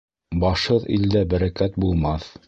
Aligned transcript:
Башһыҙ 0.43 0.87
илдә 0.95 1.21
бәрәкәт 1.33 1.77
булмаҫ. 1.85 2.27